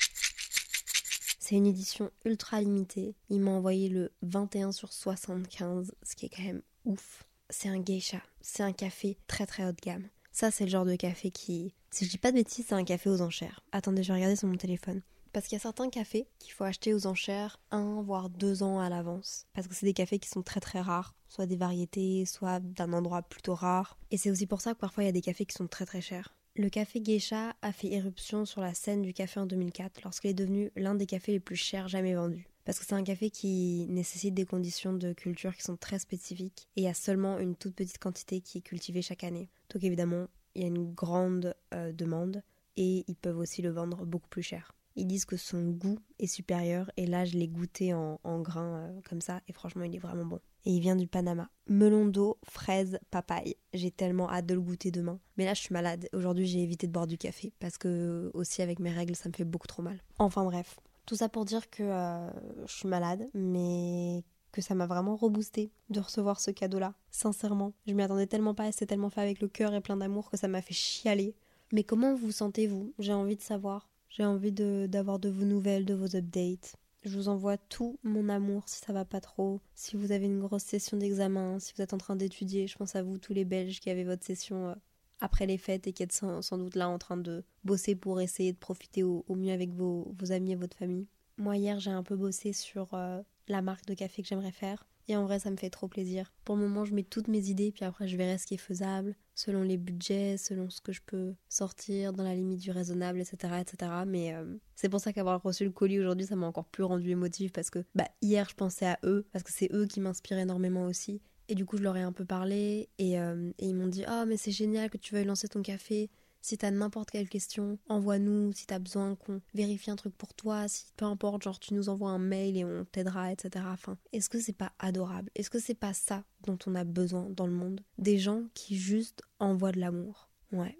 C'est 1.38 1.54
une 1.54 1.66
édition 1.66 2.10
ultra 2.24 2.62
limitée. 2.62 3.14
Ils 3.28 3.40
m'ont 3.40 3.58
envoyé 3.58 3.90
le 3.90 4.10
21 4.22 4.72
sur 4.72 4.90
75, 4.90 5.94
ce 6.02 6.16
qui 6.16 6.26
est 6.26 6.28
quand 6.30 6.42
même 6.42 6.62
ouf. 6.86 7.24
c'est 7.50 7.68
un 7.68 7.78
geisha. 7.78 8.22
C'est 8.40 8.62
un 8.62 8.72
café 8.72 9.18
très 9.26 9.44
très 9.44 9.66
haut 9.66 9.72
de 9.72 9.80
gamme. 9.82 10.08
Ça, 10.32 10.50
c'est 10.50 10.64
le 10.64 10.70
genre 10.70 10.86
de 10.86 10.96
café 10.96 11.30
qui. 11.30 11.74
Si 11.90 12.06
je 12.06 12.10
dis 12.10 12.16
pas 12.16 12.30
de 12.30 12.36
bêtises, 12.36 12.66
c'est 12.68 12.74
un 12.74 12.84
café 12.84 13.10
aux 13.10 13.20
enchères. 13.20 13.60
Attendez, 13.70 14.02
je 14.02 14.08
vais 14.08 14.14
regarder 14.14 14.36
sur 14.36 14.48
mon 14.48 14.56
téléphone. 14.56 15.02
Parce 15.34 15.46
qu'il 15.46 15.56
y 15.56 15.60
a 15.60 15.62
certains 15.62 15.90
cafés 15.90 16.26
qu'il 16.38 16.52
faut 16.52 16.64
acheter 16.64 16.94
aux 16.94 17.06
enchères 17.06 17.60
un 17.70 18.00
voire 18.00 18.30
deux 18.30 18.62
ans 18.62 18.80
à 18.80 18.88
l'avance. 18.88 19.46
Parce 19.52 19.68
que 19.68 19.74
c'est 19.74 19.84
des 19.84 19.92
cafés 19.92 20.18
qui 20.18 20.30
sont 20.30 20.42
très 20.42 20.60
très 20.60 20.80
rares. 20.80 21.14
Soit 21.28 21.44
des 21.44 21.56
variétés, 21.56 22.24
soit 22.24 22.60
d'un 22.60 22.94
endroit 22.94 23.20
plutôt 23.20 23.54
rare. 23.54 23.98
Et 24.10 24.16
c'est 24.16 24.30
aussi 24.30 24.46
pour 24.46 24.62
ça 24.62 24.72
que 24.72 24.78
parfois 24.78 25.02
il 25.02 25.06
y 25.06 25.10
a 25.10 25.12
des 25.12 25.20
cafés 25.20 25.44
qui 25.44 25.54
sont 25.54 25.68
très 25.68 25.84
très 25.84 26.00
chers. 26.00 26.37
Le 26.58 26.70
café 26.70 27.00
Geisha 27.00 27.54
a 27.62 27.70
fait 27.70 27.92
éruption 27.92 28.44
sur 28.44 28.60
la 28.60 28.74
scène 28.74 29.02
du 29.02 29.12
café 29.12 29.38
en 29.38 29.46
2004 29.46 30.02
lorsqu'il 30.02 30.30
est 30.30 30.34
devenu 30.34 30.72
l'un 30.74 30.96
des 30.96 31.06
cafés 31.06 31.30
les 31.30 31.38
plus 31.38 31.54
chers 31.54 31.86
jamais 31.86 32.16
vendus. 32.16 32.48
Parce 32.64 32.80
que 32.80 32.84
c'est 32.84 32.96
un 32.96 33.04
café 33.04 33.30
qui 33.30 33.86
nécessite 33.88 34.34
des 34.34 34.44
conditions 34.44 34.92
de 34.92 35.12
culture 35.12 35.54
qui 35.54 35.62
sont 35.62 35.76
très 35.76 36.00
spécifiques 36.00 36.66
et 36.74 36.80
il 36.80 36.84
y 36.84 36.88
a 36.88 36.94
seulement 36.94 37.38
une 37.38 37.54
toute 37.54 37.76
petite 37.76 37.98
quantité 37.98 38.40
qui 38.40 38.58
est 38.58 38.62
cultivée 38.62 39.02
chaque 39.02 39.22
année. 39.22 39.50
Donc 39.72 39.84
évidemment, 39.84 40.26
il 40.56 40.62
y 40.62 40.64
a 40.64 40.68
une 40.68 40.92
grande 40.92 41.54
euh, 41.74 41.92
demande 41.92 42.42
et 42.76 43.04
ils 43.06 43.16
peuvent 43.16 43.38
aussi 43.38 43.62
le 43.62 43.70
vendre 43.70 44.04
beaucoup 44.04 44.28
plus 44.28 44.42
cher. 44.42 44.74
Ils 44.96 45.06
disent 45.06 45.26
que 45.26 45.36
son 45.36 45.62
goût 45.62 46.00
est 46.18 46.26
supérieur 46.26 46.90
et 46.96 47.06
là 47.06 47.24
je 47.24 47.36
l'ai 47.36 47.46
goûté 47.46 47.94
en, 47.94 48.18
grain 48.40 48.80
euh, 48.80 49.00
comme 49.08 49.20
ça 49.20 49.42
et 49.46 49.52
franchement 49.52 49.84
il 49.84 49.94
est 49.94 50.00
vraiment 50.00 50.26
bon. 50.26 50.40
Et 50.68 50.72
il 50.72 50.80
vient 50.80 50.96
du 50.96 51.06
Panama. 51.06 51.48
Melon 51.66 52.04
d'eau, 52.04 52.36
fraise, 52.44 52.98
papaye. 53.10 53.56
J'ai 53.72 53.90
tellement 53.90 54.30
hâte 54.30 54.44
de 54.44 54.52
le 54.52 54.60
goûter 54.60 54.90
demain. 54.90 55.18
Mais 55.38 55.46
là 55.46 55.54
je 55.54 55.62
suis 55.62 55.72
malade. 55.72 56.10
Aujourd'hui 56.12 56.46
j'ai 56.46 56.62
évité 56.62 56.86
de 56.86 56.92
boire 56.92 57.06
du 57.06 57.16
café 57.16 57.54
parce 57.58 57.78
que 57.78 58.30
aussi 58.34 58.60
avec 58.60 58.78
mes 58.78 58.90
règles 58.90 59.16
ça 59.16 59.30
me 59.30 59.34
fait 59.34 59.46
beaucoup 59.46 59.66
trop 59.66 59.82
mal. 59.82 59.98
Enfin 60.18 60.44
bref. 60.44 60.78
Tout 61.06 61.16
ça 61.16 61.30
pour 61.30 61.46
dire 61.46 61.70
que 61.70 61.82
euh, 61.82 62.30
je 62.66 62.72
suis 62.72 62.86
malade 62.86 63.30
mais 63.32 64.22
que 64.52 64.60
ça 64.60 64.74
m'a 64.74 64.86
vraiment 64.86 65.16
reboosté 65.16 65.72
de 65.88 66.00
recevoir 66.00 66.38
ce 66.38 66.50
cadeau-là. 66.50 66.92
Sincèrement, 67.10 67.72
je 67.86 67.94
m'y 67.94 68.02
attendais 68.02 68.26
tellement 68.26 68.54
pas 68.54 68.68
et 68.68 68.72
c'était 68.72 68.88
tellement 68.88 69.08
fait 69.08 69.22
avec 69.22 69.40
le 69.40 69.48
cœur 69.48 69.72
et 69.72 69.80
plein 69.80 69.96
d'amour 69.96 70.28
que 70.30 70.36
ça 70.36 70.48
m'a 70.48 70.60
fait 70.60 70.74
chialer. 70.74 71.34
Mais 71.72 71.82
comment 71.82 72.14
vous 72.14 72.30
sentez-vous? 72.30 72.92
J'ai 72.98 73.14
envie 73.14 73.36
de 73.36 73.40
savoir. 73.40 73.88
J'ai 74.10 74.24
envie 74.26 74.52
d'avoir 74.52 75.18
de, 75.18 75.30
vos 75.30 75.46
nouvelles, 75.46 75.86
de 75.86 75.94
vos 75.94 76.14
updates. 76.14 76.76
Je 77.08 77.16
vous 77.16 77.30
envoie 77.30 77.56
tout 77.56 77.98
mon 78.02 78.28
amour 78.28 78.64
si 78.66 78.80
ça 78.84 78.92
va 78.92 79.06
pas 79.06 79.22
trop. 79.22 79.62
Si 79.74 79.96
vous 79.96 80.12
avez 80.12 80.26
une 80.26 80.40
grosse 80.40 80.64
session 80.64 80.98
d'examen, 80.98 81.58
si 81.58 81.72
vous 81.74 81.80
êtes 81.80 81.94
en 81.94 81.98
train 81.98 82.16
d'étudier, 82.16 82.66
je 82.66 82.76
pense 82.76 82.96
à 82.96 83.02
vous 83.02 83.16
tous 83.16 83.32
les 83.32 83.46
Belges 83.46 83.80
qui 83.80 83.88
avaient 83.88 84.04
votre 84.04 84.26
session 84.26 84.68
euh, 84.68 84.74
après 85.18 85.46
les 85.46 85.56
fêtes 85.56 85.86
et 85.86 85.94
qui 85.94 86.02
êtes 86.02 86.12
sans, 86.12 86.58
doute 86.58 86.74
là 86.76 86.86
en 86.86 86.98
train 86.98 87.16
de 87.16 87.44
bosser 87.64 87.94
pour 87.94 88.20
essayer 88.20 88.52
de 88.52 88.58
profiter 88.58 89.04
au, 89.04 89.24
mieux 89.30 89.52
avec 89.52 89.72
vos, 89.72 90.12
amis 90.28 90.52
et 90.52 90.56
votre 90.56 90.76
famille. 90.76 91.06
Moi 91.38 91.56
hier 91.56 91.80
j'ai 91.80 91.90
un 91.90 92.02
peu 92.02 92.14
bossé 92.14 92.52
sur 92.52 92.92
euh, 92.92 93.22
la 93.48 93.62
marque 93.62 93.86
de 93.86 93.94
café 93.94 94.22
que 94.22 94.28
j'aimerais 94.28 94.52
faire. 94.52 94.86
Et 95.08 95.16
en 95.16 95.24
vrai, 95.24 95.38
ça 95.38 95.50
me 95.50 95.56
fait 95.56 95.70
trop 95.70 95.88
plaisir. 95.88 96.30
Pour 96.44 96.56
le 96.56 96.62
moment, 96.62 96.84
je 96.84 96.92
mets 96.92 97.02
toutes 97.02 97.28
mes 97.28 97.48
idées, 97.48 97.72
puis 97.72 97.84
après, 97.84 98.06
je 98.06 98.16
verrai 98.16 98.36
ce 98.36 98.46
qui 98.46 98.54
est 98.54 98.58
faisable, 98.58 99.16
selon 99.34 99.62
les 99.62 99.78
budgets, 99.78 100.36
selon 100.36 100.68
ce 100.68 100.82
que 100.82 100.92
je 100.92 101.00
peux 101.04 101.34
sortir, 101.48 102.12
dans 102.12 102.24
la 102.24 102.34
limite 102.34 102.60
du 102.60 102.70
raisonnable, 102.70 103.18
etc. 103.20 103.54
etc. 103.60 103.90
Mais 104.06 104.34
euh, 104.34 104.44
c'est 104.74 104.90
pour 104.90 105.00
ça 105.00 105.14
qu'avoir 105.14 105.42
reçu 105.42 105.64
le 105.64 105.70
colis 105.70 105.98
aujourd'hui, 105.98 106.26
ça 106.26 106.36
m'a 106.36 106.46
encore 106.46 106.66
plus 106.66 106.84
rendu 106.84 107.08
émotive, 107.10 107.52
parce 107.52 107.70
que 107.70 107.78
bah, 107.94 108.08
hier, 108.20 108.46
je 108.50 108.54
pensais 108.54 108.86
à 108.86 108.98
eux, 109.04 109.26
parce 109.32 109.42
que 109.42 109.52
c'est 109.52 109.72
eux 109.72 109.86
qui 109.86 110.00
m'inspirent 110.00 110.38
énormément 110.38 110.84
aussi. 110.84 111.22
Et 111.48 111.54
du 111.54 111.64
coup, 111.64 111.78
je 111.78 111.82
leur 111.82 111.96
ai 111.96 112.02
un 112.02 112.12
peu 112.12 112.26
parlé, 112.26 112.90
et, 112.98 113.18
euh, 113.18 113.50
et 113.58 113.66
ils 113.66 113.74
m'ont 113.74 113.88
dit 113.88 114.04
oh, 114.06 114.24
mais 114.26 114.36
c'est 114.36 114.52
génial 114.52 114.90
que 114.90 114.98
tu 114.98 115.14
veuilles 115.14 115.24
lancer 115.24 115.48
ton 115.48 115.62
café. 115.62 116.10
Si 116.40 116.56
t'as 116.56 116.70
n'importe 116.70 117.10
quelle 117.10 117.28
question, 117.28 117.78
envoie-nous. 117.88 118.52
Si 118.52 118.66
t'as 118.66 118.78
besoin 118.78 119.16
qu'on 119.16 119.40
vérifie 119.54 119.90
un 119.90 119.96
truc 119.96 120.16
pour 120.16 120.34
toi, 120.34 120.68
si 120.68 120.86
peu 120.96 121.04
importe, 121.04 121.42
genre 121.42 121.58
tu 121.58 121.74
nous 121.74 121.88
envoies 121.88 122.10
un 122.10 122.18
mail 122.18 122.56
et 122.56 122.64
on 122.64 122.84
t'aidera, 122.84 123.32
etc. 123.32 123.64
Enfin, 123.68 123.98
est-ce 124.12 124.28
que 124.28 124.40
c'est 124.40 124.52
pas 124.52 124.72
adorable? 124.78 125.30
Est-ce 125.34 125.50
que 125.50 125.58
c'est 125.58 125.74
pas 125.74 125.92
ça 125.92 126.24
dont 126.46 126.58
on 126.66 126.74
a 126.74 126.84
besoin 126.84 127.28
dans 127.30 127.46
le 127.46 127.52
monde? 127.52 127.80
Des 127.98 128.18
gens 128.18 128.44
qui 128.54 128.76
juste 128.76 129.22
envoient 129.38 129.72
de 129.72 129.80
l'amour. 129.80 130.30
Ouais. 130.52 130.78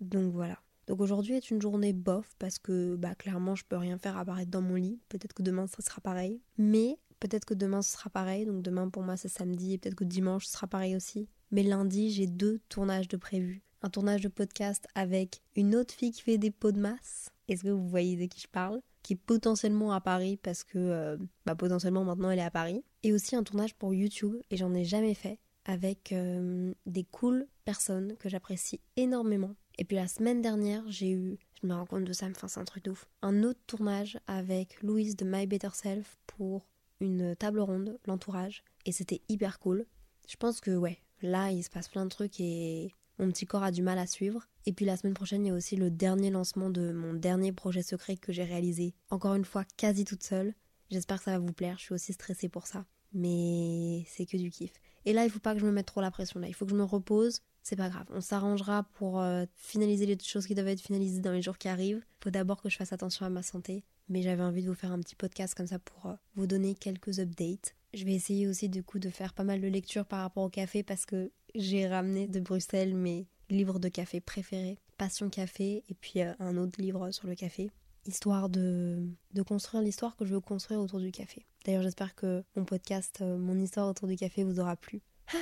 Donc 0.00 0.32
voilà. 0.32 0.58
Donc 0.88 1.00
aujourd'hui 1.00 1.34
est 1.34 1.50
une 1.50 1.62
journée 1.62 1.92
bof 1.92 2.34
parce 2.38 2.58
que 2.58 2.96
bah 2.96 3.14
clairement 3.14 3.54
je 3.54 3.64
peux 3.64 3.76
rien 3.76 3.98
faire 3.98 4.18
apparaître 4.18 4.50
dans 4.50 4.60
mon 4.60 4.74
lit. 4.74 5.00
Peut-être 5.08 5.32
que 5.32 5.42
demain 5.42 5.66
ça 5.66 5.80
sera 5.80 6.00
pareil. 6.00 6.42
Mais 6.58 6.98
peut-être 7.20 7.44
que 7.44 7.54
demain 7.54 7.82
ce 7.82 7.92
sera 7.92 8.10
pareil. 8.10 8.46
Donc 8.46 8.62
demain 8.62 8.88
pour 8.88 9.02
moi 9.02 9.16
c'est 9.16 9.28
samedi 9.28 9.74
et 9.74 9.78
peut-être 9.78 9.94
que 9.94 10.04
dimanche 10.04 10.46
ce 10.46 10.52
sera 10.52 10.66
pareil 10.66 10.96
aussi. 10.96 11.28
Mais 11.52 11.62
lundi 11.62 12.10
j'ai 12.10 12.26
deux 12.26 12.60
tournages 12.68 13.08
de 13.08 13.16
prévus 13.16 13.62
un 13.82 13.90
tournage 13.90 14.22
de 14.22 14.28
podcast 14.28 14.86
avec 14.94 15.42
une 15.56 15.74
autre 15.74 15.92
fille 15.92 16.12
qui 16.12 16.22
fait 16.22 16.38
des 16.38 16.50
pots 16.50 16.72
de 16.72 16.80
masse. 16.80 17.30
Est-ce 17.48 17.64
que 17.64 17.68
vous 17.68 17.88
voyez 17.88 18.16
de 18.16 18.26
qui 18.26 18.40
je 18.40 18.48
parle? 18.48 18.80
Qui 19.02 19.14
est 19.14 19.16
potentiellement 19.16 19.92
à 19.92 20.00
Paris 20.00 20.38
parce 20.40 20.62
que 20.62 20.78
euh, 20.78 21.16
bah, 21.44 21.56
potentiellement 21.56 22.04
maintenant 22.04 22.30
elle 22.30 22.38
est 22.38 22.42
à 22.42 22.50
Paris. 22.50 22.84
Et 23.02 23.12
aussi 23.12 23.34
un 23.34 23.42
tournage 23.42 23.74
pour 23.74 23.92
YouTube 23.92 24.36
et 24.50 24.56
j'en 24.56 24.72
ai 24.74 24.84
jamais 24.84 25.14
fait 25.14 25.38
avec 25.64 26.12
euh, 26.12 26.72
des 26.86 27.04
cool 27.04 27.46
personnes 27.64 28.16
que 28.18 28.28
j'apprécie 28.28 28.80
énormément. 28.96 29.54
Et 29.78 29.84
puis 29.84 29.96
la 29.96 30.08
semaine 30.08 30.42
dernière, 30.42 30.84
j'ai 30.88 31.10
eu, 31.10 31.38
je 31.60 31.66
me 31.66 31.74
rends 31.74 31.86
compte 31.86 32.04
de 32.04 32.12
ça, 32.12 32.26
enfin 32.26 32.48
c'est 32.48 32.60
un 32.60 32.64
truc 32.64 32.84
de 32.84 32.90
ouf, 32.90 33.08
un 33.22 33.42
autre 33.42 33.60
tournage 33.66 34.18
avec 34.26 34.82
Louise 34.82 35.16
de 35.16 35.24
My 35.24 35.46
Better 35.46 35.70
Self 35.72 36.18
pour 36.26 36.66
une 37.00 37.34
table 37.36 37.60
ronde, 37.60 37.98
l'entourage, 38.06 38.62
et 38.86 38.92
c'était 38.92 39.22
hyper 39.28 39.58
cool. 39.58 39.86
Je 40.28 40.36
pense 40.36 40.60
que 40.60 40.76
ouais, 40.76 40.98
là 41.22 41.50
il 41.50 41.62
se 41.62 41.70
passe 41.70 41.88
plein 41.88 42.04
de 42.04 42.10
trucs 42.10 42.38
et 42.38 42.92
mon 43.22 43.30
petit 43.30 43.46
corps 43.46 43.62
a 43.62 43.70
du 43.70 43.82
mal 43.82 43.98
à 43.98 44.06
suivre. 44.06 44.48
Et 44.66 44.72
puis 44.72 44.84
la 44.84 44.96
semaine 44.96 45.14
prochaine, 45.14 45.44
il 45.44 45.48
y 45.48 45.52
a 45.52 45.54
aussi 45.54 45.76
le 45.76 45.90
dernier 45.90 46.30
lancement 46.30 46.70
de 46.70 46.92
mon 46.92 47.14
dernier 47.14 47.52
projet 47.52 47.82
secret 47.82 48.16
que 48.16 48.32
j'ai 48.32 48.44
réalisé, 48.44 48.94
encore 49.10 49.34
une 49.34 49.44
fois 49.44 49.64
quasi 49.76 50.04
toute 50.04 50.22
seule. 50.22 50.54
J'espère 50.90 51.18
que 51.18 51.24
ça 51.24 51.32
va 51.32 51.38
vous 51.38 51.52
plaire, 51.52 51.78
je 51.78 51.84
suis 51.84 51.94
aussi 51.94 52.12
stressée 52.12 52.48
pour 52.48 52.66
ça. 52.66 52.84
Mais 53.12 54.04
c'est 54.08 54.26
que 54.26 54.36
du 54.36 54.50
kiff. 54.50 54.72
Et 55.04 55.12
là, 55.12 55.24
il 55.24 55.30
faut 55.30 55.38
pas 55.38 55.54
que 55.54 55.60
je 55.60 55.66
me 55.66 55.72
mette 55.72 55.86
trop 55.86 56.00
la 56.00 56.10
pression 56.10 56.40
là, 56.40 56.48
il 56.48 56.54
faut 56.54 56.64
que 56.64 56.70
je 56.70 56.76
me 56.76 56.84
repose. 56.84 57.40
C'est 57.64 57.76
pas 57.76 57.88
grave, 57.88 58.06
on 58.10 58.20
s'arrangera 58.20 58.82
pour 58.94 59.20
euh, 59.20 59.44
finaliser 59.54 60.04
les 60.04 60.18
choses 60.18 60.48
qui 60.48 60.54
doivent 60.56 60.68
être 60.68 60.80
finalisées 60.80 61.20
dans 61.20 61.30
les 61.30 61.42
jours 61.42 61.58
qui 61.58 61.68
arrivent. 61.68 62.02
Faut 62.20 62.30
d'abord 62.30 62.60
que 62.60 62.68
je 62.68 62.76
fasse 62.76 62.92
attention 62.92 63.24
à 63.24 63.30
ma 63.30 63.44
santé, 63.44 63.84
mais 64.08 64.20
j'avais 64.22 64.42
envie 64.42 64.64
de 64.64 64.68
vous 64.68 64.74
faire 64.74 64.90
un 64.90 64.98
petit 64.98 65.14
podcast 65.14 65.54
comme 65.54 65.68
ça 65.68 65.78
pour 65.78 66.06
euh, 66.06 66.14
vous 66.34 66.48
donner 66.48 66.74
quelques 66.74 67.20
updates. 67.20 67.76
Je 67.94 68.04
vais 68.04 68.14
essayer 68.14 68.48
aussi 68.48 68.68
du 68.68 68.82
coup 68.82 68.98
de 68.98 69.10
faire 69.10 69.32
pas 69.32 69.44
mal 69.44 69.60
de 69.60 69.68
lectures 69.68 70.06
par 70.06 70.20
rapport 70.22 70.42
au 70.42 70.48
café 70.48 70.82
parce 70.82 71.06
que 71.06 71.30
j'ai 71.54 71.86
ramené 71.86 72.26
de 72.26 72.40
Bruxelles 72.40 72.94
mes 72.94 73.26
livres 73.50 73.78
de 73.78 73.88
café 73.88 74.20
préférés, 74.20 74.78
Passion 74.96 75.28
Café 75.28 75.84
et 75.88 75.94
puis 75.94 76.20
euh, 76.20 76.32
un 76.38 76.56
autre 76.56 76.80
livre 76.80 77.10
sur 77.10 77.26
le 77.28 77.34
café, 77.34 77.70
histoire 78.06 78.48
de, 78.48 79.06
de 79.32 79.42
construire 79.42 79.82
l'histoire 79.82 80.16
que 80.16 80.24
je 80.24 80.34
veux 80.34 80.40
construire 80.40 80.80
autour 80.80 81.00
du 81.00 81.12
café. 81.12 81.46
D'ailleurs, 81.64 81.82
j'espère 81.82 82.14
que 82.14 82.42
mon 82.56 82.64
podcast, 82.64 83.18
euh, 83.20 83.36
mon 83.36 83.58
histoire 83.58 83.88
autour 83.88 84.08
du 84.08 84.16
café 84.16 84.44
vous 84.44 84.60
aura 84.60 84.76
plu. 84.76 85.00
Ah, 85.32 85.38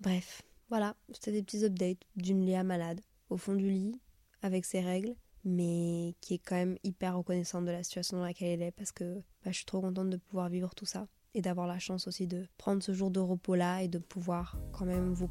bref, 0.00 0.42
voilà, 0.68 0.94
c'était 1.12 1.32
des 1.32 1.42
petits 1.42 1.64
updates 1.64 2.02
d'une 2.16 2.44
Léa 2.44 2.62
malade, 2.62 3.00
au 3.30 3.36
fond 3.36 3.54
du 3.54 3.70
lit, 3.70 4.00
avec 4.42 4.64
ses 4.64 4.80
règles, 4.80 5.14
mais 5.44 6.14
qui 6.20 6.34
est 6.34 6.38
quand 6.38 6.56
même 6.56 6.78
hyper 6.84 7.16
reconnaissante 7.16 7.64
de 7.64 7.70
la 7.70 7.82
situation 7.82 8.18
dans 8.18 8.24
laquelle 8.24 8.48
elle 8.50 8.62
est 8.62 8.72
parce 8.72 8.92
que 8.92 9.16
bah, 9.44 9.50
je 9.50 9.56
suis 9.56 9.64
trop 9.64 9.80
contente 9.80 10.10
de 10.10 10.16
pouvoir 10.16 10.48
vivre 10.48 10.74
tout 10.74 10.86
ça 10.86 11.08
et 11.34 11.42
d'avoir 11.42 11.66
la 11.66 11.78
chance 11.78 12.06
aussi 12.06 12.26
de 12.26 12.46
prendre 12.58 12.82
ce 12.82 12.92
jour 12.92 13.10
de 13.10 13.20
repos 13.20 13.54
là 13.54 13.82
et 13.82 13.88
de 13.88 13.98
pouvoir 13.98 14.58
quand 14.72 14.84
même 14.84 15.12
vous. 15.12 15.30